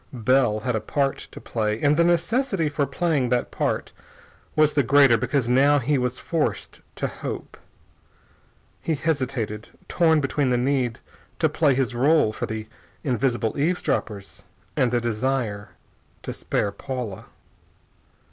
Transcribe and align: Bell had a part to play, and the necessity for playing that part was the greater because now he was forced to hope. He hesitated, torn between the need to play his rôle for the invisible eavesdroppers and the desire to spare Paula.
Bell 0.13 0.61
had 0.61 0.75
a 0.75 0.81
part 0.81 1.27
to 1.29 1.39
play, 1.39 1.79
and 1.79 1.95
the 1.95 2.03
necessity 2.03 2.69
for 2.69 2.87
playing 2.87 3.29
that 3.29 3.51
part 3.51 3.91
was 4.55 4.73
the 4.73 4.81
greater 4.81 5.15
because 5.15 5.47
now 5.47 5.77
he 5.77 5.99
was 5.99 6.17
forced 6.17 6.81
to 6.95 7.05
hope. 7.05 7.55
He 8.81 8.95
hesitated, 8.95 9.69
torn 9.87 10.19
between 10.19 10.49
the 10.49 10.57
need 10.57 11.01
to 11.37 11.49
play 11.49 11.75
his 11.75 11.93
rôle 11.93 12.33
for 12.33 12.47
the 12.47 12.67
invisible 13.03 13.55
eavesdroppers 13.59 14.41
and 14.75 14.89
the 14.89 14.99
desire 14.99 15.69
to 16.23 16.33
spare 16.33 16.71
Paula. 16.71 17.25